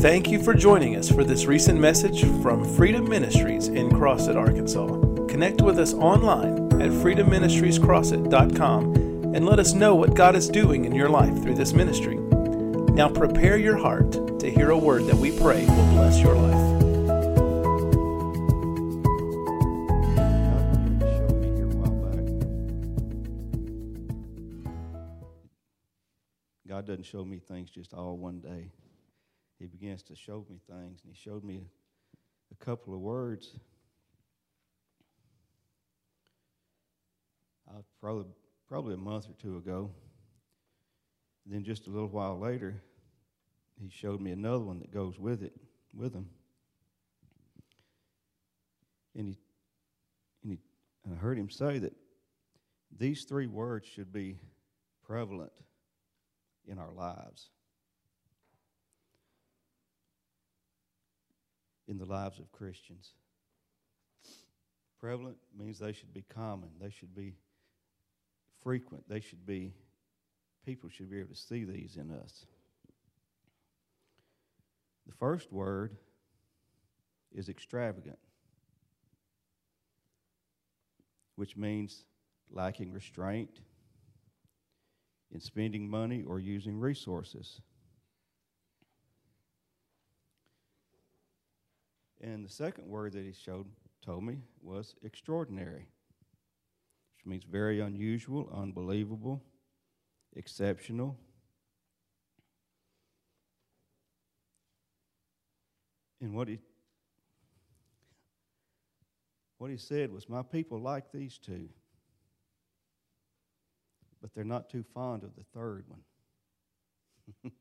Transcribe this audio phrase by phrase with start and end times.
[0.00, 4.86] Thank you for joining us for this recent message from Freedom Ministries in Crossett, Arkansas.
[5.26, 10.94] Connect with us online at freedomministriescrossett.com and let us know what God is doing in
[10.94, 12.14] your life through this ministry.
[12.14, 16.78] Now prepare your heart to hear a word that we pray will bless your life.
[26.68, 28.70] God doesn't show me things just all one day.
[29.58, 31.66] He begins to show me things, and He showed me
[32.52, 33.58] a couple of words.
[37.68, 38.24] Uh, probably,
[38.68, 39.90] probably a month or two ago.
[41.44, 42.82] then just a little while later,
[43.80, 45.52] he showed me another one that goes with it,
[45.94, 46.28] with him.
[49.14, 49.38] And he,
[50.42, 50.58] and he,
[51.04, 51.94] and I heard him say that
[52.96, 54.36] these three words should be
[55.04, 55.52] prevalent
[56.66, 57.50] in our lives,
[61.88, 63.12] in the lives of Christians.
[65.00, 67.34] Prevalent means they should be common, they should be
[68.62, 69.72] frequent, they should be,
[70.66, 72.46] people should be able to see these in us.
[75.06, 75.96] The first word
[77.32, 78.18] is extravagant,
[81.36, 82.04] which means
[82.50, 83.60] lacking restraint
[85.32, 87.60] in spending money or using resources.
[92.28, 93.66] And the second word that he showed
[94.04, 95.88] told me was extraordinary,
[97.16, 99.42] which means very unusual, unbelievable,
[100.36, 101.16] exceptional.
[106.20, 106.58] And what he
[109.56, 111.70] what he said was, My people like these two
[114.20, 116.00] but they're not too fond of the third one.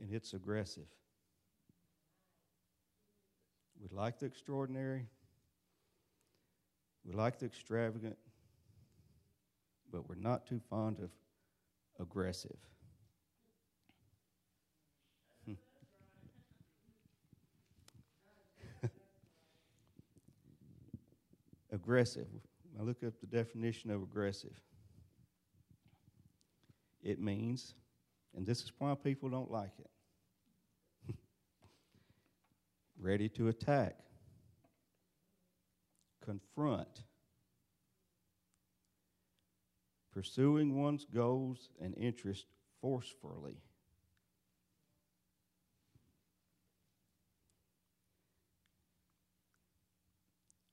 [0.00, 0.86] and it's aggressive.
[3.80, 5.06] We like the extraordinary,
[7.04, 8.18] we like the extravagant,
[9.90, 11.10] but we're not too fond of
[12.00, 12.56] aggressive.
[21.72, 22.26] aggressive.
[22.78, 24.60] I look up the definition of aggressive.
[27.02, 27.74] It means,
[28.36, 29.90] and this is why people don't like it,
[33.00, 33.96] ready to attack,
[36.24, 37.04] confront,
[40.12, 42.46] pursuing one's goals and interests
[42.80, 43.58] forcefully.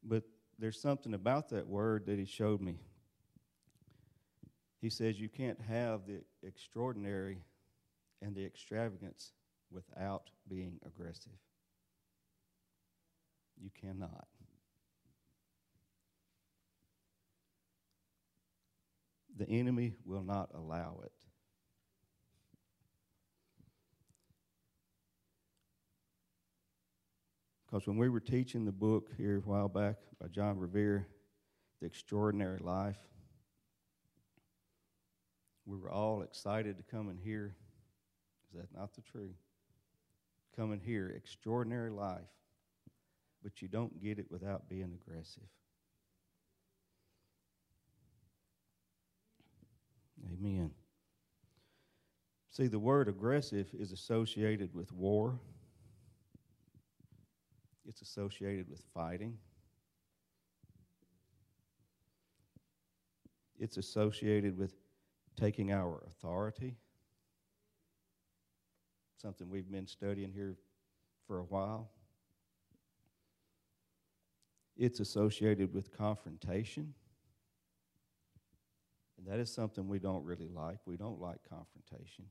[0.04, 0.24] But
[0.60, 2.80] there's something about that word that he showed me.
[4.82, 7.40] He says you can't have the extraordinary
[8.22, 9.32] and the extravagance
[9.72, 11.34] without being aggressive.
[13.62, 14.28] You cannot.
[19.38, 21.12] The enemy will not allow it.
[27.66, 31.06] Because when we were teaching the book here a while back by John Bevere,
[31.82, 33.00] The Extraordinary Life,
[35.66, 37.56] we were all excited to come and hear.
[38.54, 39.36] Is that not the truth?
[40.56, 42.22] Come hear extraordinary life,
[43.46, 45.44] but you don't get it without being aggressive.
[50.34, 50.72] Amen.
[52.50, 55.40] See, the word aggressive is associated with war
[57.88, 59.38] it's associated with fighting.
[63.60, 64.74] It's associated with
[65.40, 66.76] taking our authority.
[69.22, 70.56] Something we've been studying here
[71.28, 71.90] for a while.
[74.78, 76.94] It's associated with confrontation.
[79.18, 80.80] And that is something we don't really like.
[80.86, 82.26] We don't like confrontation.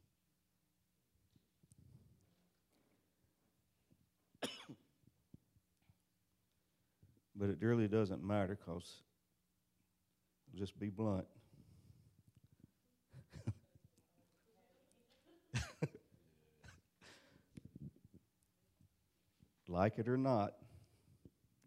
[7.37, 9.03] But it really doesn't matter because,
[10.57, 11.27] just be blunt.
[19.69, 20.55] like it or not,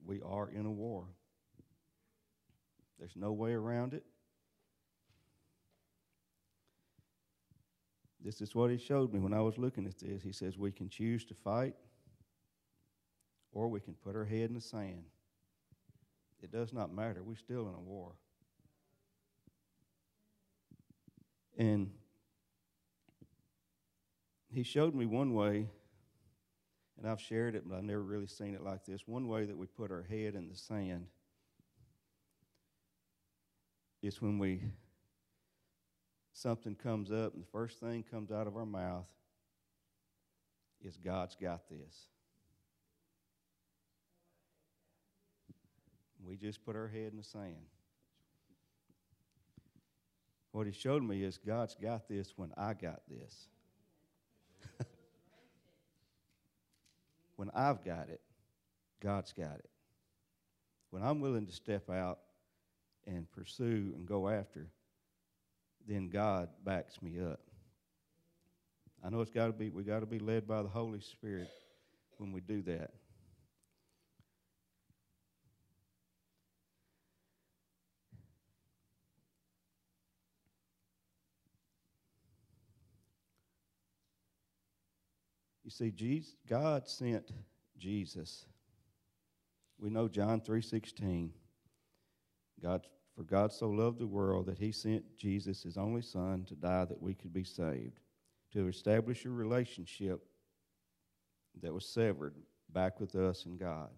[0.07, 1.05] we are in a war.
[2.97, 4.03] There's no way around it.
[8.23, 10.23] This is what he showed me when I was looking at this.
[10.23, 11.75] He says we can choose to fight
[13.51, 15.03] or we can put our head in the sand.
[16.41, 17.23] It does not matter.
[17.23, 18.13] We're still in a war.
[21.57, 21.91] And
[24.49, 25.67] he showed me one way,
[26.97, 29.07] and I've shared it, but I've never really seen it like this.
[29.07, 31.07] One way that we put our head in the sand
[34.01, 34.61] is when we
[36.33, 39.07] something comes up, and the first thing comes out of our mouth
[40.83, 42.07] is God's got this.
[46.23, 47.55] We just put our head in the sand.
[50.51, 53.47] What he showed me is God's got this when I got this.
[57.37, 58.21] when I've got it,
[59.01, 59.69] God's got it.
[60.89, 62.19] When I'm willing to step out
[63.05, 64.67] and pursue and go after,
[65.87, 67.39] then God backs me up.
[69.03, 71.49] I know it's got to be we got to be led by the Holy Spirit
[72.17, 72.91] when we do that.
[85.67, 87.29] You see, Jesus, God sent
[87.77, 88.45] Jesus.
[89.77, 91.31] We know John 3.16.
[92.63, 96.55] God, for God so loved the world that he sent Jesus, his only son, to
[96.55, 97.99] die that we could be saved,
[98.53, 100.25] to establish a relationship
[101.61, 102.35] that was severed
[102.69, 103.89] back with us and God.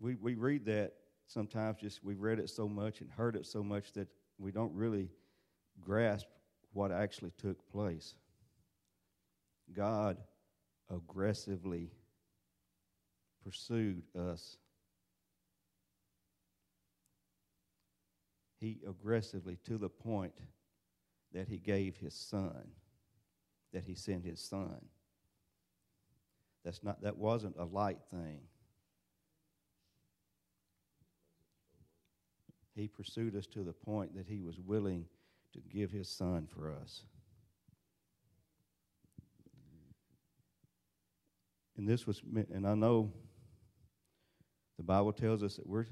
[0.00, 0.94] We, we read that
[1.28, 4.08] sometimes just we've read it so much and heard it so much that
[4.38, 5.08] we don't really
[5.84, 6.26] grasp
[6.72, 8.14] what actually took place.
[9.72, 10.18] God
[10.90, 11.90] aggressively
[13.44, 14.56] pursued us.
[18.60, 20.34] He aggressively, to the point
[21.32, 22.68] that he gave his son,
[23.72, 24.76] that he sent his son.
[26.64, 28.40] That's not, that wasn't a light thing.
[32.74, 35.06] He pursued us to the point that he was willing
[35.52, 37.02] to give his son for us.
[41.76, 42.22] And this was,
[42.52, 43.12] and I know
[44.76, 45.86] the Bible tells us that we're,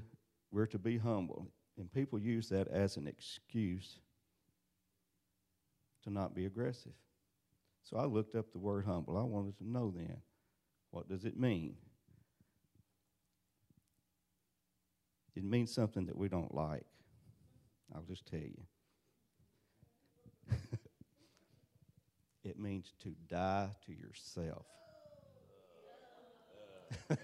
[0.51, 1.47] we're to be humble.
[1.77, 3.99] And people use that as an excuse
[6.03, 6.93] to not be aggressive.
[7.83, 9.17] So I looked up the word humble.
[9.17, 10.17] I wanted to know then,
[10.91, 11.75] what does it mean?
[15.35, 16.85] It means something that we don't like.
[17.95, 18.63] I'll just tell you.
[22.43, 24.65] It means to die to yourself.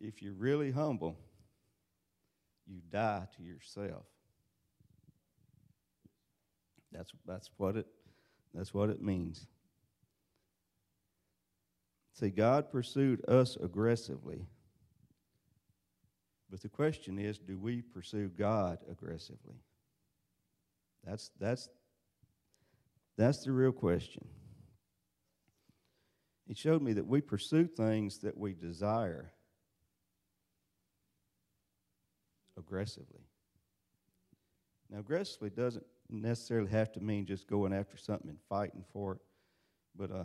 [0.00, 1.16] if you're really humble,
[2.66, 4.06] you die to yourself.
[6.92, 7.86] That's, that's, what, it,
[8.54, 9.46] that's what it means.
[12.14, 14.46] See, God pursued us aggressively
[16.50, 19.54] but the question is do we pursue God aggressively?
[21.04, 21.68] That's, that's,
[23.16, 24.26] that's the real question.
[26.46, 29.32] He showed me that we pursue things that we desire
[32.58, 33.22] aggressively.
[34.90, 39.20] Now, aggressively doesn't necessarily have to mean just going after something and fighting for it.
[39.96, 40.24] But uh,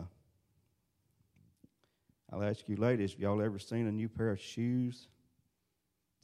[2.32, 5.08] I'll ask you ladies, have y'all ever seen a new pair of shoes?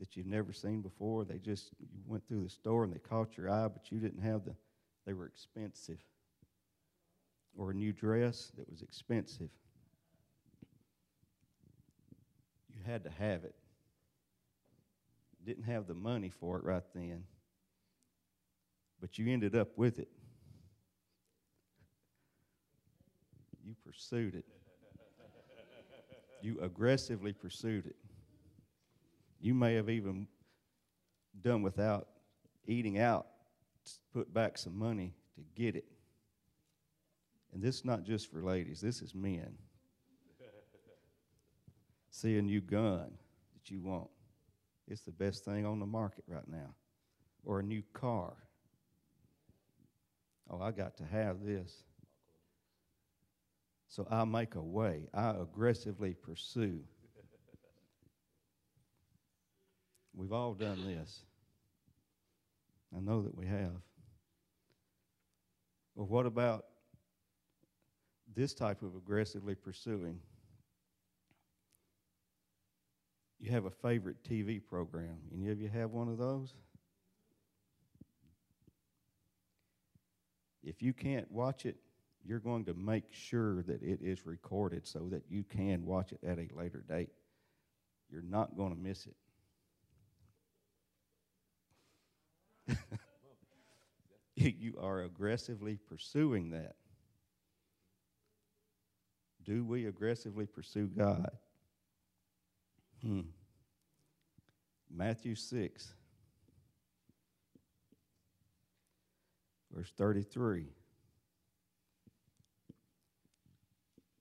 [0.02, 1.25] That you've never seen before.
[1.25, 4.21] They just you went through the store and they caught your eye, but you didn't
[4.21, 4.52] have the.
[5.06, 6.00] They were expensive.
[7.56, 9.50] Or a new dress that was expensive.
[12.75, 13.54] You had to have it.
[15.47, 17.23] Didn't have the money for it right then,
[19.00, 20.09] but you ended up with it.
[23.64, 24.47] You pursued it.
[26.42, 27.94] You aggressively pursued it.
[29.42, 30.28] You may have even
[31.42, 32.06] done without
[32.68, 33.26] eating out,
[34.14, 35.84] put back some money to get it.
[37.52, 39.58] And this is not just for ladies, this is men.
[42.11, 43.11] See a new gun
[43.54, 44.08] that you want.
[44.87, 46.75] It's the best thing on the market right now.
[47.44, 48.34] Or a new car.
[50.49, 51.82] Oh, I got to have this.
[53.88, 55.08] So I make a way.
[55.12, 56.80] I aggressively pursue
[60.23, 61.25] We've all done this.
[62.97, 63.83] I know that we have.
[65.97, 66.67] Well, what about
[68.33, 70.21] this type of aggressively pursuing?
[73.41, 75.17] You have a favorite TV program.
[75.35, 76.55] Any of you have one of those?
[80.62, 81.79] If you can't watch it,
[82.25, 86.21] you're going to make sure that it is recorded so that you can watch it
[86.25, 87.11] at a later date.
[88.09, 89.17] You're not going to miss it.
[94.37, 96.76] you are aggressively pursuing that.
[99.45, 101.31] Do we aggressively pursue God?
[103.02, 103.23] Hmm.
[104.95, 105.95] Matthew 6,
[109.75, 110.66] verse 33.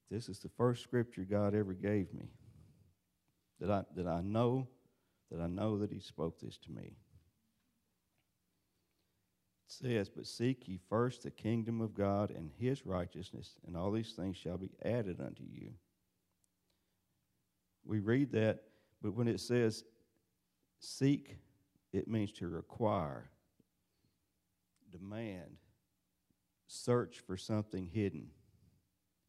[0.09, 2.31] This is the first scripture God ever gave me
[3.59, 4.67] that I, that I know
[5.31, 6.97] that I know that He spoke this to me.
[9.71, 14.11] Says, But seek ye first the kingdom of God and His righteousness, and all these
[14.11, 15.71] things shall be added unto you.
[17.85, 18.63] We read that,
[19.01, 19.85] but when it says
[20.79, 21.37] Seek,
[21.93, 23.29] it means to require,
[24.91, 25.57] demand,
[26.67, 28.27] search for something hidden.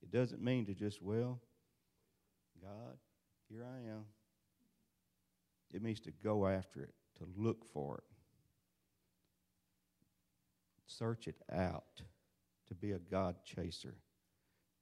[0.02, 1.40] It doesn't mean to just, well,
[2.60, 2.96] God,
[3.48, 4.06] here I am.
[5.72, 8.11] It means to go after it, to look for it,
[10.98, 12.02] search it out,
[12.68, 13.94] to be a God chaser,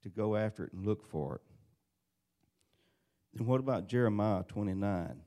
[0.03, 1.43] to go after it and look for it.
[3.39, 5.21] And what about Jeremiah 29?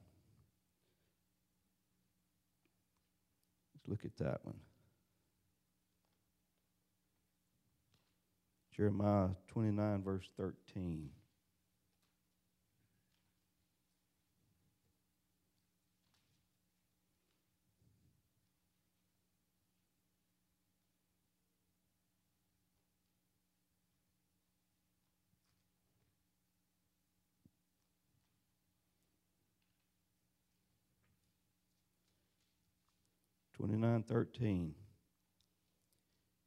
[3.76, 4.60] Let's look at that one.
[8.76, 11.10] Jeremiah 29, verse 13.
[33.64, 34.74] Twenty nine thirteen.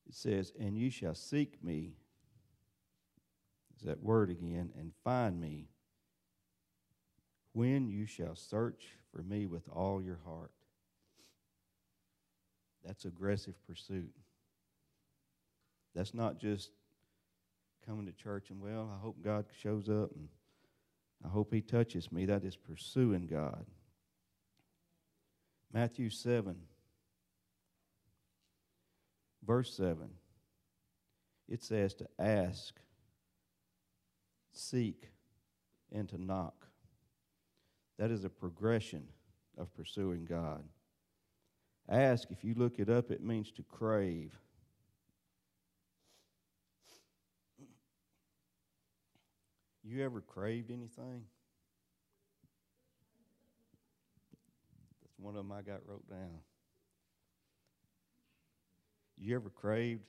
[0.06, 1.94] It says, And you shall seek me,
[3.74, 5.70] is that word again, and find me
[7.54, 10.50] when you shall search for me with all your heart.
[12.84, 14.12] That's aggressive pursuit.
[15.94, 16.68] That's not just
[17.86, 20.28] coming to church and, well, I hope God shows up and
[21.24, 22.26] I hope He touches me.
[22.26, 23.64] That is pursuing God.
[25.72, 26.56] Matthew 7
[29.46, 30.08] verse 7,
[31.48, 32.74] it says to ask,
[34.52, 35.10] seek,
[35.92, 36.66] and to knock.
[37.98, 39.04] That is a progression
[39.56, 40.64] of pursuing God.
[41.88, 44.32] Ask, if you look it up, it means to crave.
[49.84, 51.22] You ever craved anything?
[55.02, 56.40] That's one of them I got wrote down.
[59.18, 60.02] You ever craved?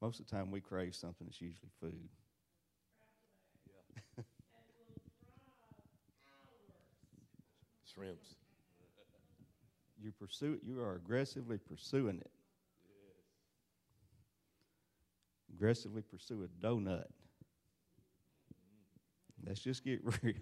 [0.00, 2.08] Most of the time, we crave something that's usually food.
[4.16, 4.24] Yeah.
[7.94, 8.36] Shrimps.
[10.02, 10.60] You pursue it.
[10.66, 12.30] You are aggressively pursuing it.
[12.88, 13.16] Yes.
[15.54, 17.04] Aggressively pursue a donut.
[19.46, 20.34] Let's just get real.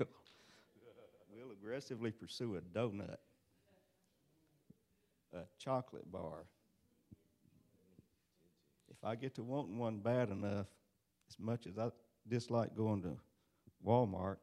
[1.32, 3.16] we'll aggressively pursue a donut,
[5.32, 6.46] a chocolate bar,
[9.00, 10.66] if I get to wanting one bad enough,
[11.28, 11.90] as much as I
[12.28, 13.16] dislike going to
[13.86, 14.36] Walmart,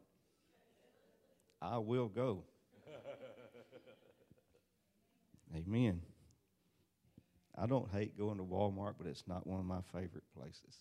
[1.61, 2.43] I will go.
[5.55, 6.01] Amen.
[7.57, 10.79] I don't hate going to Walmart, but it's not one of my favorite places.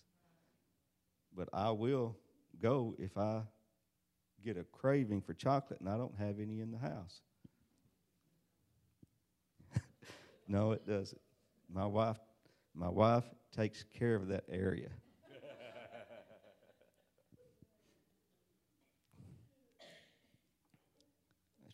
[1.35, 2.15] But I will
[2.61, 3.41] go if I
[4.43, 7.21] get a craving for chocolate and I don't have any in the house.
[10.47, 11.21] no, it doesn't.
[11.73, 12.19] My wife,
[12.73, 13.23] my wife
[13.55, 14.89] takes care of that area.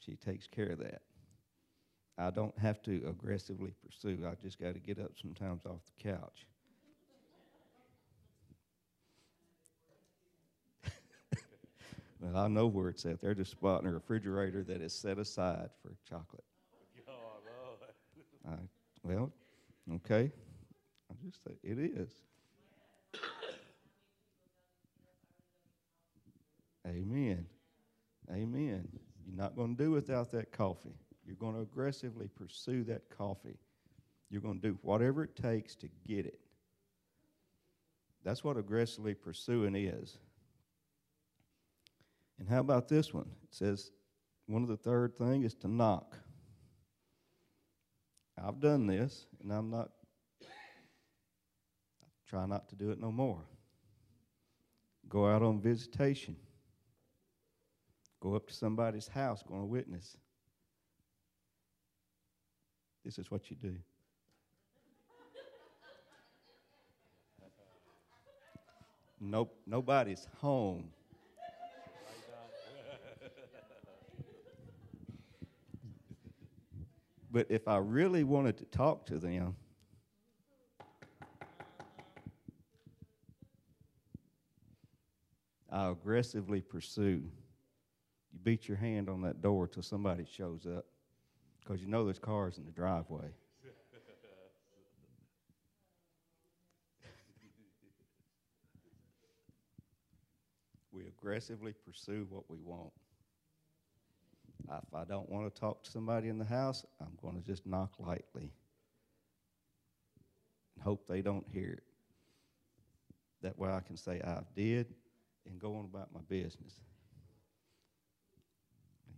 [0.04, 1.02] she takes care of that.
[2.18, 4.26] I don't have to aggressively pursue.
[4.28, 6.48] I just got to get up sometimes off the couch.
[12.20, 13.22] well, I know where it's at.
[13.22, 16.44] There's a spot in the refrigerator that is set aside for chocolate.
[18.44, 18.56] Oh, I,
[19.04, 19.32] well,
[19.96, 20.32] okay.
[21.24, 22.10] Just say it is.
[26.88, 27.46] Amen.
[28.32, 28.88] Amen.
[29.26, 30.96] You're not going to do without that coffee.
[31.26, 33.58] You're going to aggressively pursue that coffee.
[34.30, 36.40] You're going to do whatever it takes to get it.
[38.24, 40.18] That's what aggressively pursuing is.
[42.40, 43.30] And how about this one?
[43.44, 43.92] It says
[44.48, 46.18] one of the third thing is to knock.
[48.44, 49.92] I've done this, and I'm not
[52.32, 53.42] Try not to do it no more.
[55.10, 56.38] Go out on visitation.
[58.22, 60.16] Go up to somebody's house, go on a witness.
[63.04, 63.76] This is what you do.
[69.20, 70.90] Nope, nobody's home.
[77.30, 79.58] but if I really wanted to talk to them,
[85.72, 87.24] I aggressively pursue.
[88.34, 90.86] You beat your hand on that door till somebody shows up
[91.62, 93.30] because you know there's cars in the driveway.
[100.92, 102.92] we aggressively pursue what we want.
[104.70, 107.66] If I don't want to talk to somebody in the house, I'm going to just
[107.66, 108.52] knock lightly
[110.76, 111.84] and hope they don't hear it.
[113.42, 114.94] That way I can say I did
[115.50, 116.74] and go on about my business.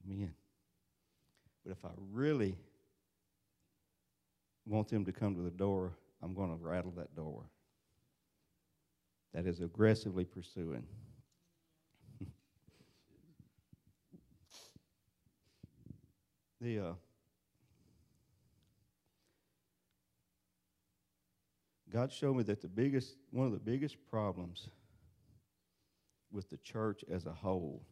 [0.06, 0.34] Amen.
[1.64, 2.56] But if I really
[4.66, 7.44] want them to come to the door, I'm going to rattle that door.
[9.34, 10.86] That is aggressively pursuing.
[16.62, 16.94] the uh,
[21.92, 24.70] God showed me that the biggest one of the biggest problems
[26.34, 27.84] with the church as a whole,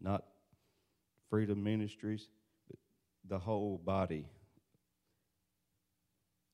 [0.00, 0.24] not
[1.30, 2.28] Freedom Ministries,
[2.68, 2.78] but
[3.28, 4.26] the whole body,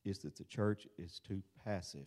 [0.05, 2.07] is that the church is too passive.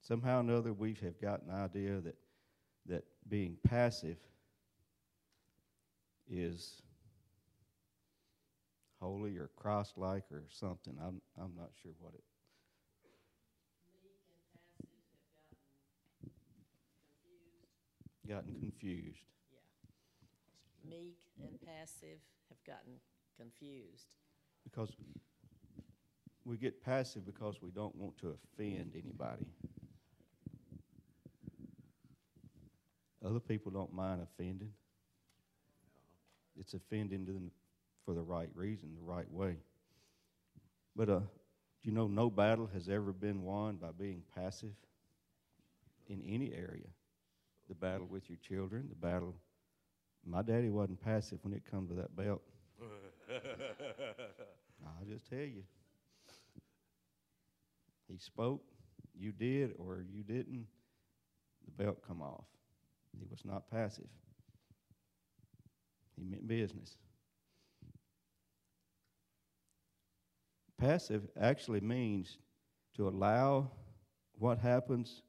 [0.00, 2.16] Somehow or another, we have got an idea that
[2.86, 4.18] that being passive
[6.28, 6.82] is
[9.00, 10.96] holy or Christ-like or something.
[11.02, 12.24] I'm I'm not sure what it.
[18.28, 19.18] Gotten confused.
[19.52, 20.90] Yeah.
[20.90, 22.94] Meek and passive have gotten
[23.38, 24.14] confused.
[24.64, 24.90] Because
[26.44, 29.46] we get passive because we don't want to offend anybody.
[33.24, 34.72] Other people don't mind offending.
[36.58, 37.50] It's offending them
[38.04, 39.56] for the right reason, the right way.
[40.94, 41.20] But uh,
[41.82, 44.72] you know no battle has ever been won by being passive
[46.08, 46.88] in any area?
[47.68, 49.34] The battle with your children, the battle.
[50.26, 52.42] My daddy wasn't passive when it come to that belt.
[54.84, 55.62] I'll just tell you.
[58.08, 58.62] He spoke,
[59.18, 60.66] you did or you didn't,
[61.64, 62.44] the belt come off.
[63.18, 64.08] He was not passive.
[66.16, 66.96] He meant business.
[70.78, 72.38] Passive actually means
[72.96, 73.70] to allow
[74.38, 75.22] what happens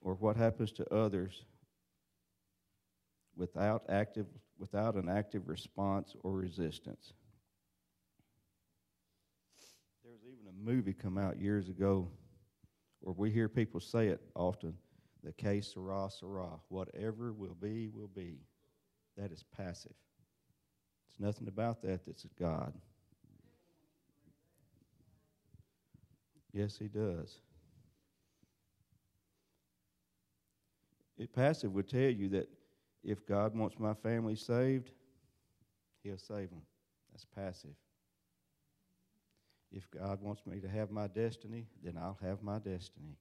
[0.00, 1.44] or what happens to others
[3.36, 4.26] without active
[4.58, 7.12] without an active response or resistance.
[10.02, 12.08] There was even a movie come out years ago
[13.00, 14.74] where we hear people say it often,
[15.22, 18.38] the que sera sera, whatever will be will be.
[19.16, 19.94] That is passive.
[21.08, 22.72] It's nothing about that that's God.
[26.52, 27.38] Yes, he does.
[31.18, 32.48] It passive would tell you that
[33.02, 34.92] if God wants my family saved,
[36.02, 36.62] he'll save them.
[37.12, 37.74] That's passive.
[39.72, 43.18] If God wants me to have my destiny, then I'll have my destiny.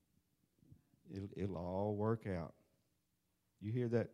[1.14, 2.54] It'll, it'll all work out.
[3.62, 4.10] You hear that?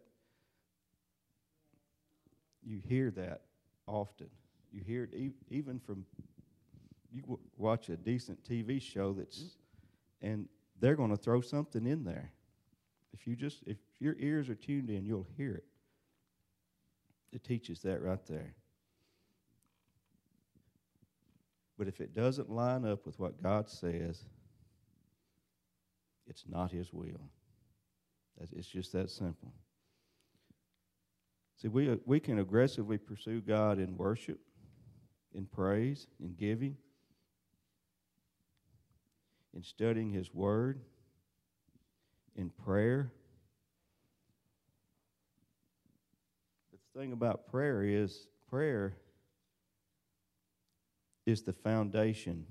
[2.64, 3.42] You hear that
[3.88, 4.30] often.
[4.72, 6.06] You hear it e- even from
[7.12, 9.58] you w- watch a decent TV show that's,
[10.22, 10.48] and
[10.80, 12.32] they're going to throw something in there.
[13.14, 15.66] If you just if your ears are tuned in, you'll hear it.
[17.32, 18.56] It teaches that right there.
[21.78, 24.24] But if it doesn't line up with what God says,
[26.28, 27.30] it's not His will.
[28.56, 29.54] It's just that simple.
[31.62, 34.40] See, we, uh, we can aggressively pursue God in worship,
[35.34, 36.76] in praise, in giving,
[39.56, 40.82] in studying His Word,
[42.36, 43.12] in prayer.
[46.72, 48.96] The thing about prayer is prayer
[51.26, 52.46] is the foundation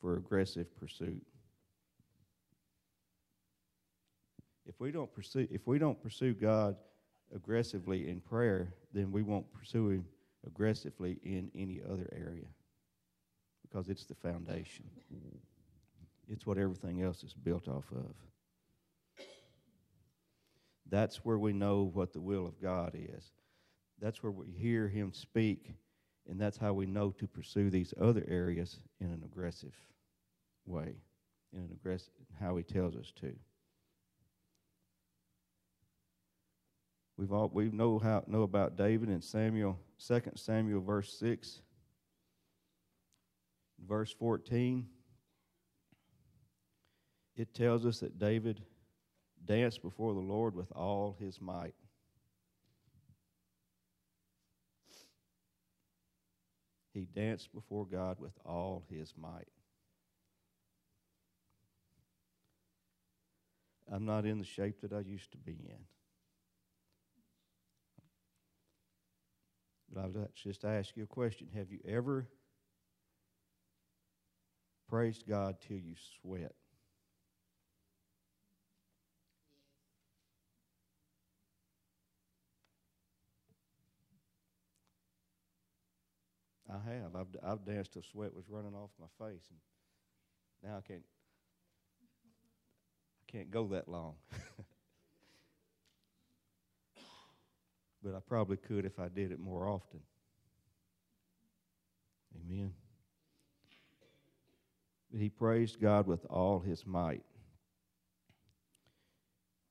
[0.00, 1.22] for aggressive pursuit.
[4.66, 6.76] If we don't pursue if we don't pursue God
[7.34, 10.04] aggressively in prayer, then we won't pursue him
[10.46, 12.46] aggressively in any other area.
[13.62, 14.84] Because it's the foundation.
[16.28, 18.14] It's what everything else is built off of.
[20.92, 23.32] That's where we know what the will of God is.
[23.98, 25.70] That's where we hear Him speak
[26.28, 29.74] And that's how we know to pursue these other areas in an aggressive
[30.66, 30.94] way,
[31.52, 33.34] in an aggressive how he tells us to.
[37.16, 41.60] We've all we know how know about David in Samuel, 2 Samuel verse 6.
[43.84, 44.86] Verse 14
[47.34, 48.62] it tells us that David
[49.46, 51.74] danced before the Lord with all his might.
[56.92, 59.48] He danced before God with all his might.
[63.90, 65.84] I'm not in the shape that I used to be in.
[69.92, 71.48] But I'll just ask you a question.
[71.54, 72.26] Have you ever
[74.88, 76.54] praised God till you sweat?
[86.72, 87.14] I have.
[87.14, 89.58] I've, I've danced till sweat was running off my face, and
[90.62, 91.04] now I can't.
[93.20, 94.14] I can't go that long.
[98.02, 100.00] but I probably could if I did it more often.
[102.34, 102.72] Amen.
[105.10, 107.22] But He praised God with all his might.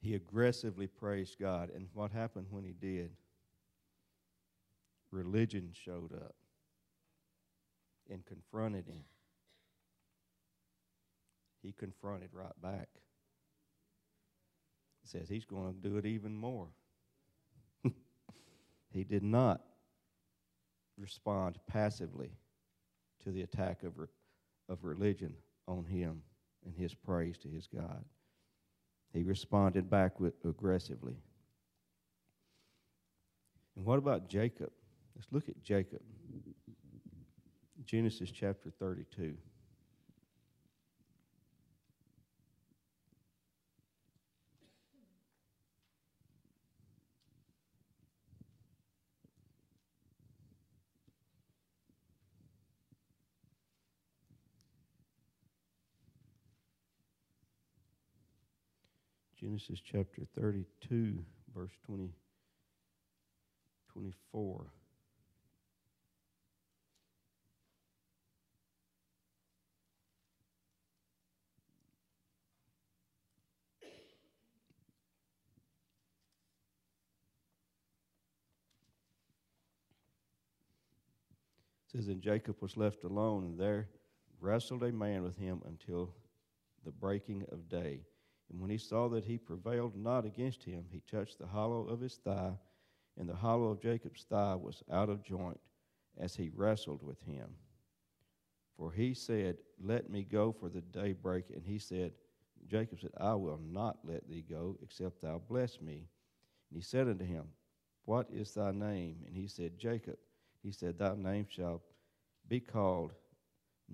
[0.01, 1.69] He aggressively praised God.
[1.75, 3.11] And what happened when he did?
[5.11, 6.35] Religion showed up
[8.09, 9.03] and confronted him.
[11.61, 12.89] He confronted right back.
[15.03, 16.67] Says he's going to do it even more.
[18.93, 19.61] he did not
[20.97, 22.29] respond passively
[23.23, 24.07] to the attack of, re-
[24.69, 25.33] of religion
[25.67, 26.21] on him
[26.65, 28.05] and his praise to his God.
[29.13, 31.17] He responded back with aggressively.
[33.75, 34.71] And what about Jacob?
[35.15, 36.01] Let's look at Jacob.
[37.85, 39.35] Genesis chapter 32.
[59.41, 61.17] Genesis chapter 32,
[61.55, 62.11] verse 20,
[63.91, 64.71] 24.
[81.91, 83.89] Says, And Jacob was left alone, and there
[84.39, 86.13] wrestled a man with him until
[86.85, 88.01] the breaking of day.
[88.49, 91.99] And when he saw that he prevailed not against him, he touched the hollow of
[91.99, 92.53] his thigh,
[93.17, 95.59] and the hollow of Jacob's thigh was out of joint
[96.17, 97.49] as he wrestled with him.
[98.77, 101.45] For he said, Let me go for the daybreak.
[101.53, 102.13] And he said,
[102.67, 106.07] Jacob said, I will not let thee go, except thou bless me.
[106.69, 107.45] And he said unto him,
[108.05, 109.17] What is thy name?
[109.25, 110.17] And he said, Jacob.
[110.63, 111.81] He said, Thy name shall
[112.47, 113.13] be called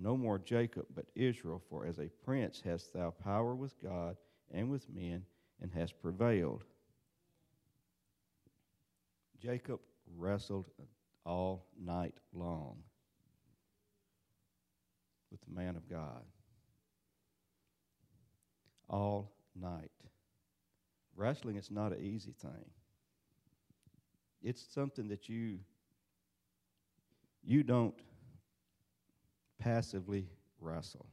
[0.00, 4.16] no more Jacob, but Israel, for as a prince hast thou power with God
[4.52, 5.24] and with men,
[5.60, 6.62] and hast prevailed.
[9.42, 9.80] Jacob
[10.16, 10.66] wrestled
[11.24, 12.76] all night long
[15.30, 16.22] with the man of God.
[18.88, 19.90] All night.
[21.16, 22.70] Wrestling is not an easy thing.
[24.42, 25.58] It's something that you
[27.48, 27.94] you don't
[29.58, 30.28] passively
[30.60, 31.06] wrestle.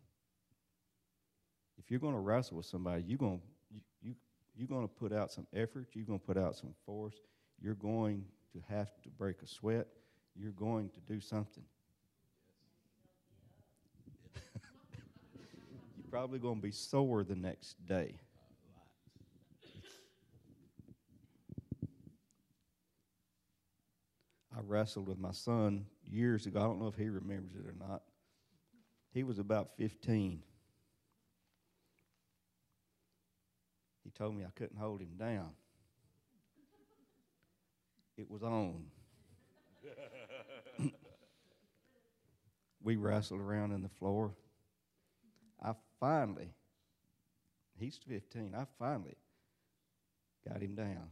[1.78, 3.39] If you're going to wrestle with somebody, you're going
[3.71, 4.15] you, you
[4.54, 5.88] you're going to put out some effort.
[5.93, 7.15] You're going to put out some force.
[7.62, 9.88] You're going to have to break a sweat.
[10.36, 11.63] You're going to do something.
[15.95, 18.15] you're probably going to be sore the next day.
[24.54, 26.60] I wrestled with my son years ago.
[26.60, 28.02] I don't know if he remembers it or not.
[29.12, 30.44] He was about 15.
[34.04, 35.52] He told me I couldn't hold him down.
[38.18, 38.86] It was on.
[42.84, 44.36] we wrestled around in the floor.
[45.62, 46.54] I finally,
[47.80, 49.15] he's 15, I finally
[50.48, 51.10] got him down.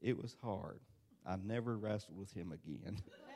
[0.00, 0.80] It was hard.
[1.24, 2.98] I never wrestled with him again.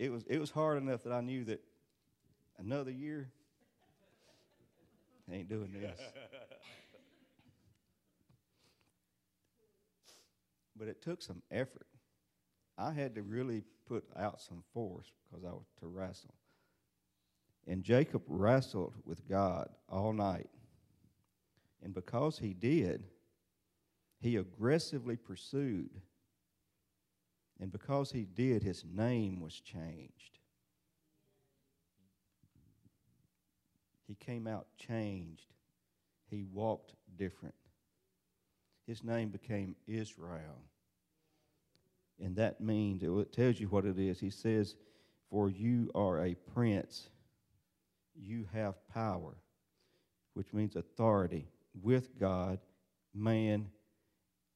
[0.00, 1.62] it was it was hard enough that I knew that
[2.58, 3.30] another year
[5.30, 6.00] I ain't doing this.
[10.76, 11.86] but it took some effort.
[12.78, 16.34] I had to really put out some force because I was to wrestle.
[17.66, 20.48] And Jacob wrestled with God all night.
[21.82, 23.04] And because he did,
[24.20, 25.90] he aggressively pursued.
[27.60, 30.38] And because he did, his name was changed.
[34.08, 35.52] He came out changed.
[36.30, 37.54] He walked different.
[38.86, 40.64] His name became Israel.
[42.18, 44.18] And that means, it tells you what it is.
[44.18, 44.74] He says,
[45.30, 47.08] For you are a prince,
[48.14, 49.36] you have power,
[50.34, 51.46] which means authority
[51.80, 52.58] with God,
[53.14, 53.66] man,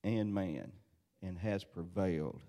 [0.03, 0.73] and man,
[1.23, 2.41] and has prevailed.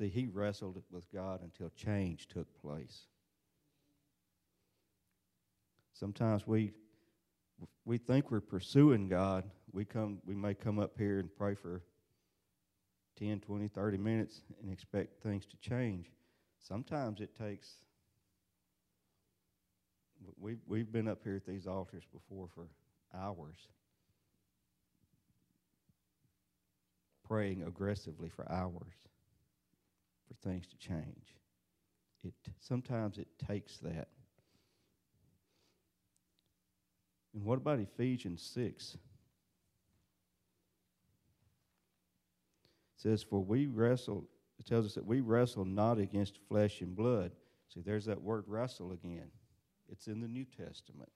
[0.00, 3.02] See, he wrestled with God until change took place.
[5.92, 6.72] Sometimes we
[7.84, 9.44] we think we're pursuing God.
[9.72, 11.82] We come we may come up here and pray for
[13.18, 16.10] 10, 20, 30 minutes and expect things to change.
[16.60, 17.68] Sometimes it takes
[20.38, 22.68] we've, we've been up here at these altars before for
[23.14, 23.68] hours
[27.22, 29.09] praying aggressively for hours
[30.30, 31.34] for things to change.
[32.22, 34.08] It sometimes it takes that.
[37.34, 38.94] And what about Ephesians 6?
[38.94, 39.00] It
[42.96, 44.24] says, For we wrestle,
[44.58, 47.32] it tells us that we wrestle not against flesh and blood.
[47.72, 49.30] See, there's that word wrestle again.
[49.90, 51.10] It's in the New Testament.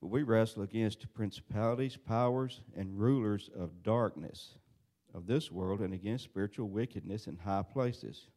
[0.00, 4.56] But we wrestle against principalities, powers, and rulers of darkness
[5.14, 8.28] of this world and against spiritual wickedness in high places.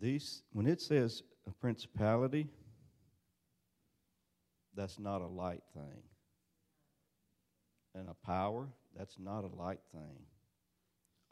[0.00, 2.48] These, when it says a principality,
[4.74, 6.02] that's not a light thing.
[7.94, 10.26] And a power, that's not a light thing.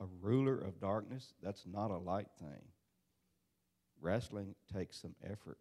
[0.01, 2.63] A ruler of darkness, that's not a light thing.
[4.01, 5.59] Wrestling takes some effort.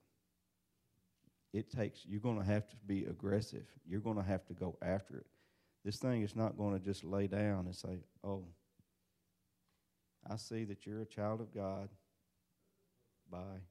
[1.54, 3.66] It takes, you're going to have to be aggressive.
[3.88, 5.26] You're going to have to go after it.
[5.84, 8.44] This thing is not going to just lay down and say, oh,
[10.30, 11.89] I see that you're a child of God.
[13.32, 13.62] Bye.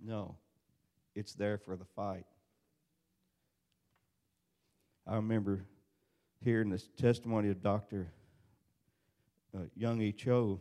[0.00, 0.36] No,
[1.14, 2.26] it's there for the fight.
[5.06, 5.64] I remember
[6.42, 8.08] hearing this testimony of Dr.
[9.56, 10.12] Uh, Young E.
[10.12, 10.60] Cho.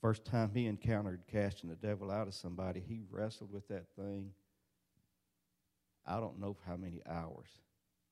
[0.00, 4.30] First time he encountered casting the devil out of somebody, he wrestled with that thing.
[6.06, 7.48] I don't know how many hours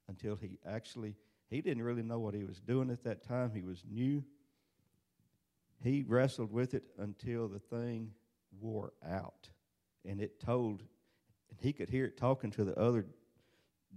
[0.09, 1.17] until he actually,
[1.49, 3.51] he didn't really know what he was doing at that time.
[3.55, 4.25] He was new.
[5.83, 8.13] He wrestled with it until the thing
[8.61, 9.49] wore out.
[10.05, 10.83] And it told,
[11.51, 13.07] and he could hear it talking to the other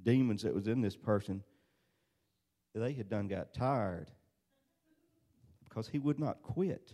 [0.03, 1.43] demons that was in this person.
[2.73, 4.11] They had done got tired
[5.67, 6.93] because he would not quit.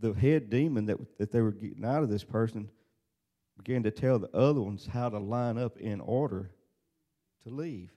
[0.00, 2.68] The head demon that, that they were getting out of this person
[3.56, 6.50] began to tell the other ones how to line up in order
[7.44, 7.90] to leave.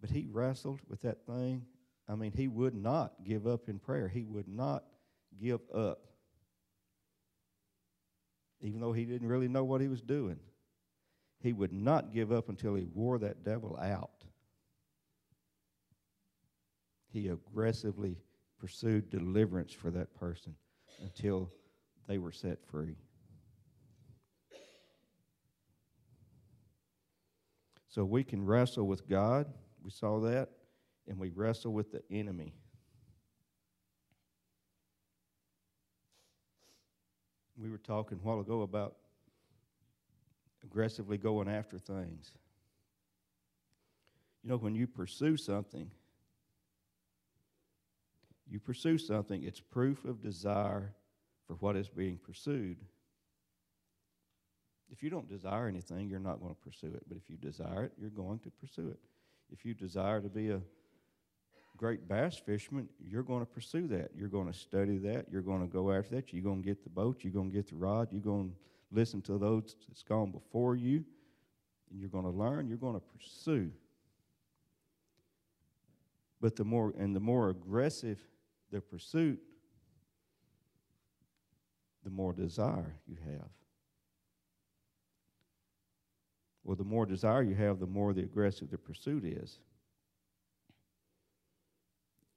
[0.00, 1.66] But he wrestled with that thing.
[2.08, 4.08] I mean, he would not give up in prayer.
[4.08, 4.84] He would not
[5.40, 6.06] give up.
[8.60, 10.38] Even though he didn't really know what he was doing,
[11.40, 14.24] he would not give up until he wore that devil out.
[17.12, 18.18] He aggressively
[18.58, 20.54] pursued deliverance for that person
[21.00, 21.50] until
[22.06, 22.96] they were set free.
[27.88, 29.46] So we can wrestle with God.
[29.82, 30.48] We saw that.
[31.08, 32.54] And we wrestle with the enemy.
[37.56, 38.96] We were talking a while ago about
[40.62, 42.30] aggressively going after things.
[44.42, 45.90] You know, when you pursue something,
[48.50, 50.92] you pursue something, it's proof of desire
[51.46, 52.78] for what is being pursued.
[54.90, 57.02] If you don't desire anything, you're not going to pursue it.
[57.06, 58.98] But if you desire it, you're going to pursue it.
[59.52, 60.60] If you desire to be a
[61.76, 64.10] great bass fisherman, you're going to pursue that.
[64.16, 65.26] You're going to study that.
[65.30, 66.32] You're going to go after that.
[66.32, 67.18] You're going to get the boat.
[67.22, 68.08] You're going to get the rod.
[68.10, 68.56] You're going to
[68.90, 71.04] listen to those that's gone before you.
[71.90, 72.66] And you're going to learn.
[72.68, 73.70] You're going to pursue.
[76.40, 78.18] But the more and the more aggressive
[78.70, 79.40] the pursuit,
[82.04, 83.48] the more desire you have.
[86.64, 89.58] Well, the more desire you have, the more the aggressive the pursuit is.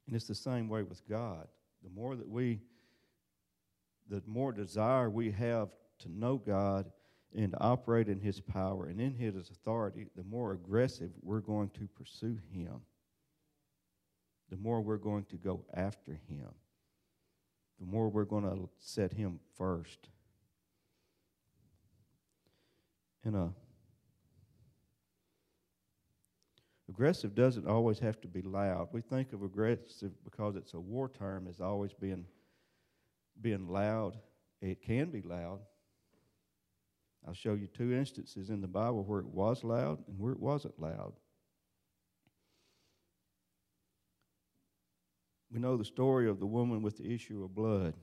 [0.08, 1.48] And it's the same way with God.
[1.84, 2.62] The more that we
[4.10, 5.70] the more desire we have
[6.00, 6.92] to know God
[7.36, 11.70] and to operate in His power and in His authority, the more aggressive we're going
[11.72, 12.82] to pursue Him.
[14.50, 16.50] The more we're going to go after Him.
[17.80, 20.08] The more we're going to set Him first.
[23.26, 23.48] And uh,
[26.90, 28.90] aggressive doesn't always have to be loud.
[28.92, 32.26] We think of aggressive because it's a war term as always being
[33.42, 34.18] being loud.
[34.62, 35.60] It can be loud.
[37.28, 40.40] I'll show you two instances in the Bible where it was loud and where it
[40.40, 41.14] wasn't loud.
[45.54, 47.94] We know the story of the woman with the issue of blood.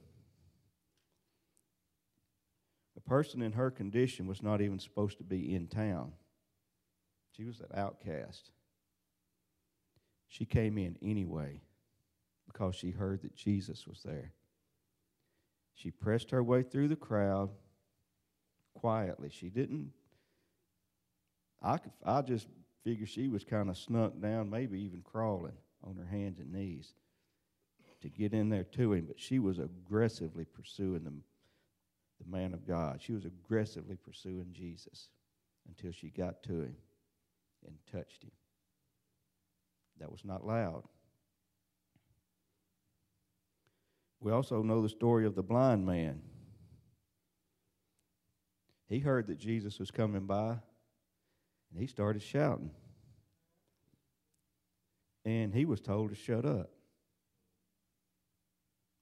[2.96, 6.12] A person in her condition was not even supposed to be in town.
[7.36, 8.50] She was an outcast.
[10.28, 11.60] She came in anyway
[12.46, 14.32] because she heard that Jesus was there.
[15.74, 17.50] She pressed her way through the crowd
[18.74, 19.28] quietly.
[19.32, 19.90] She didn't.
[21.60, 22.46] I could, I just
[22.84, 26.94] figure she was kind of snuck down, maybe even crawling on her hands and knees
[28.02, 29.06] to get in there to him.
[29.06, 31.12] But she was aggressively pursuing the,
[32.22, 33.00] the man of God.
[33.02, 35.08] She was aggressively pursuing Jesus
[35.68, 36.76] until she got to him
[37.66, 38.32] and touched him.
[39.98, 40.84] That was not loud.
[44.20, 46.20] We also know the story of the blind man.
[48.86, 50.50] He heard that Jesus was coming by,
[51.70, 52.70] and he started shouting.
[55.24, 56.70] And he was told to shut up.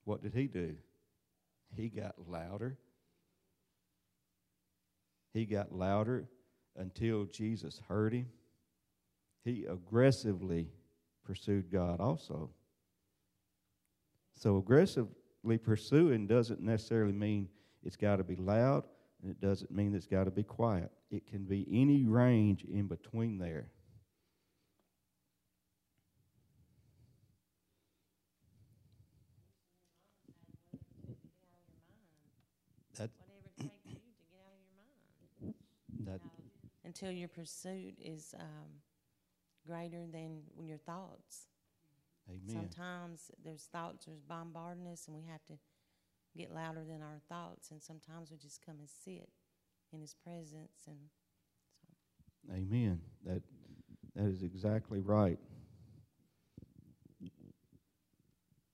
[0.09, 0.75] What did he do?
[1.77, 2.79] He got louder.
[5.35, 6.31] He got louder
[6.77, 8.29] until Jesus heard him.
[9.45, 10.71] He aggressively
[11.27, 12.49] pursued God also.
[14.35, 17.47] So aggressively pursuing doesn't necessarily mean
[17.85, 18.85] it's got to be loud,
[19.21, 20.91] and it doesn't mean it's got to be quiet.
[21.11, 23.69] It can be any range in between there.
[32.99, 34.83] That, Whatever it takes you to get out of your
[35.47, 35.55] mind.
[36.11, 36.21] That,
[36.85, 38.81] Until your pursuit is um,
[39.67, 41.47] greater than your thoughts.
[42.29, 42.41] amen.
[42.49, 45.55] Sometimes there's thoughts that's bombarding us, and we have to
[46.37, 47.71] get louder than our thoughts.
[47.71, 49.29] And sometimes we just come and sit
[49.93, 50.87] in His presence.
[50.87, 50.97] And
[52.49, 53.01] so, Amen.
[53.25, 53.43] That
[54.15, 55.39] that is exactly right.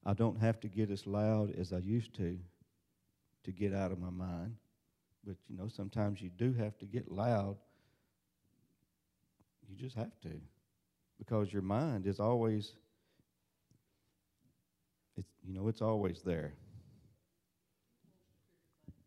[0.06, 2.38] I don't have to get as loud as I used to
[3.44, 4.56] to get out of my mind.
[5.26, 7.56] But you know, sometimes you do have to get loud.
[9.68, 10.40] You just have to.
[11.18, 12.74] Because your mind is always
[15.16, 16.54] it's you know, it's always there.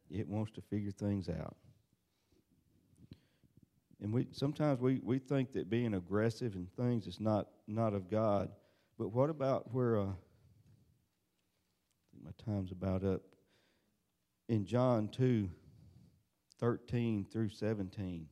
[0.09, 1.55] It wants to figure things out.
[4.01, 8.09] And we sometimes we, we think that being aggressive in things is not not of
[8.09, 8.49] God.
[8.97, 10.07] But what about where uh,
[12.27, 13.21] my time's about up.
[14.49, 15.49] In John 2,
[16.59, 18.27] 13 through 17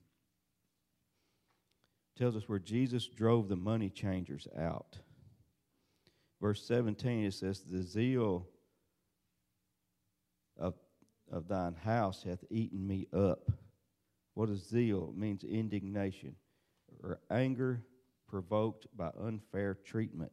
[2.17, 4.99] tells us where Jesus drove the money changers out.
[6.41, 8.47] Verse 17 it says, The zeal
[10.57, 10.75] of,
[11.31, 13.51] of thine house hath eaten me up.
[14.33, 15.13] What is zeal?
[15.15, 16.35] It means indignation
[17.03, 17.83] or anger
[18.27, 20.31] provoked by unfair treatment.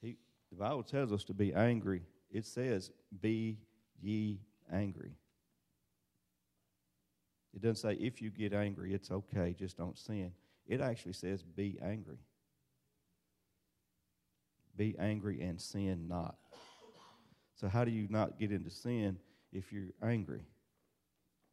[0.00, 0.16] He,
[0.50, 2.02] the Bible tells us to be angry.
[2.30, 3.58] It says, Be
[4.00, 4.40] ye
[4.72, 5.12] angry.
[7.54, 10.32] It doesn't say if you get angry, it's okay, just don't sin.
[10.66, 12.18] It actually says, Be angry.
[14.76, 16.36] Be angry and sin not.
[17.56, 19.18] So, how do you not get into sin
[19.52, 20.42] if you're angry?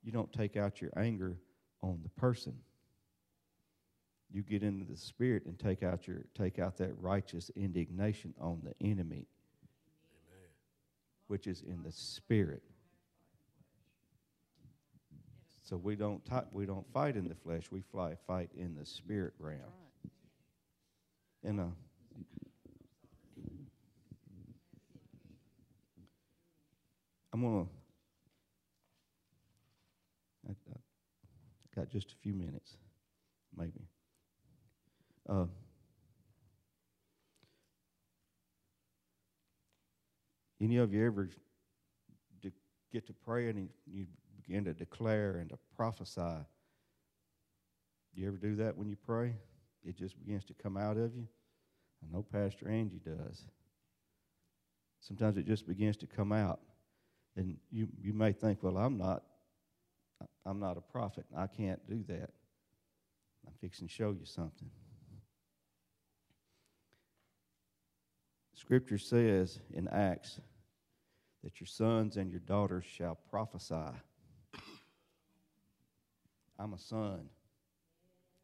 [0.03, 1.38] You don't take out your anger
[1.82, 2.53] on the person.
[4.32, 8.61] You get into the spirit and take out your take out that righteous indignation on
[8.63, 9.26] the enemy,
[11.28, 12.63] which is in the spirit.
[15.68, 17.65] So we don't ti we don't fight in the flesh.
[17.70, 19.59] We fly, fight in the spirit realm.
[21.43, 21.63] And uh,
[27.34, 27.65] I'm gonna.
[30.47, 32.78] I, I got just a few minutes,
[33.57, 33.89] maybe.
[35.28, 35.47] Uh,
[40.61, 41.30] any of you ever
[42.89, 44.05] get to pray and you
[44.48, 46.45] begin to declare and to prophesy?
[48.14, 49.34] You ever do that when you pray?
[49.84, 51.28] It just begins to come out of you.
[52.04, 53.43] I know Pastor Angie does.
[55.02, 56.60] Sometimes it just begins to come out.
[57.36, 59.24] And you, you may think, well, I'm not
[60.45, 61.26] I'm not a prophet.
[61.36, 62.30] I can't do that.
[63.45, 64.70] I'm fixing to show you something.
[68.56, 70.39] Scripture says in Acts
[71.43, 73.93] that your sons and your daughters shall prophesy.
[76.60, 77.30] I'm a son.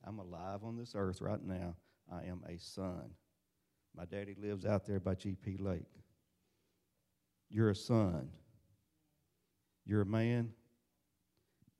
[0.06, 1.76] I'm alive on this earth right now.
[2.12, 3.12] I am a son.
[3.96, 5.86] My daddy lives out there by GP Lake.
[7.50, 8.30] You're a son.
[9.86, 10.52] You're a man.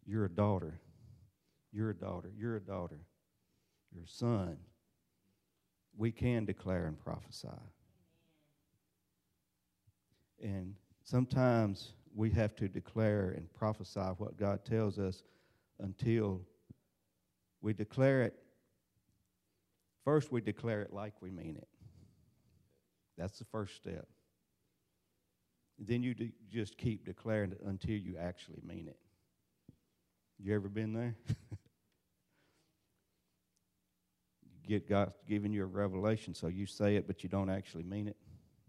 [0.06, 0.80] You're a daughter.
[1.72, 2.32] You're a daughter.
[2.38, 3.00] You're a daughter.
[3.94, 4.58] You're a son.
[5.98, 7.48] We can declare and prophesy.
[10.42, 15.24] And sometimes we have to declare and prophesy what God tells us
[15.80, 16.42] until
[17.62, 18.36] we declare it.
[20.04, 21.68] First, we declare it like we mean it.
[23.18, 24.08] That's the first step.
[25.80, 26.16] Then you
[26.52, 28.98] just keep declaring it until you actually mean it.
[30.40, 31.16] You ever been there?
[34.68, 38.08] get God giving you a revelation, so you say it, but you don't actually mean
[38.08, 38.18] it.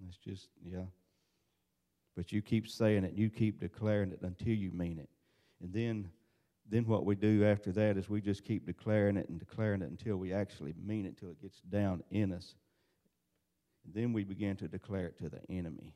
[0.07, 0.85] It's just, yeah.
[2.17, 5.09] But you keep saying it, you keep declaring it until you mean it.
[5.63, 6.11] And then
[6.69, 9.91] then what we do after that is we just keep declaring it and declaring it
[9.91, 12.55] until we actually mean it, until it gets down in us.
[13.93, 15.95] Then we begin to declare it to the enemy.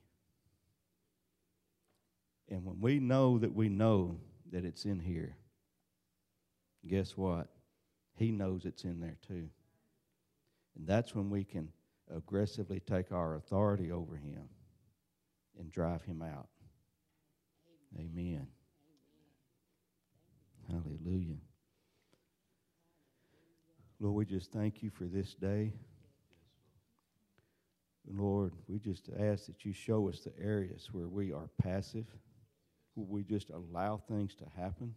[2.50, 4.18] And when we know that we know
[4.52, 5.36] that it's in here,
[6.86, 7.48] guess what?
[8.14, 9.48] He knows it's in there too.
[10.76, 11.70] And that's when we can
[12.14, 14.48] aggressively take our authority over him
[15.58, 16.48] and drive him out.
[17.98, 18.48] Amen.
[20.70, 21.38] Hallelujah.
[24.00, 25.72] Lord, we just thank you for this day.
[28.10, 32.06] Lord, we just ask that you show us the areas where we are passive,
[32.94, 34.94] where we just allow things to happen.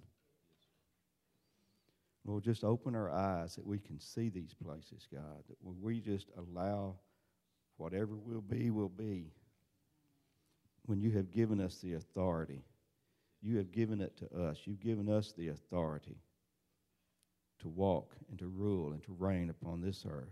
[2.26, 6.28] Lord, just open our eyes that we can see these places, God, that we just
[6.38, 6.96] allow
[7.78, 9.32] whatever will be, will be.
[10.86, 12.62] When you have given us the authority,
[13.42, 14.60] you have given it to us.
[14.66, 16.18] You've given us the authority
[17.60, 20.30] to walk and to rule and to reign upon this earth.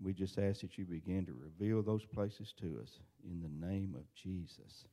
[0.00, 3.94] We just ask that you begin to reveal those places to us in the name
[3.96, 4.84] of Jesus.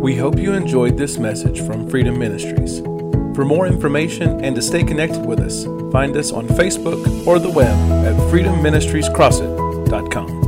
[0.00, 2.82] We hope you enjoyed this message from Freedom Ministries.
[3.34, 7.50] For more information and to stay connected with us, find us on Facebook or the
[7.50, 7.74] web
[8.04, 10.41] at freedomministriescrossett.com.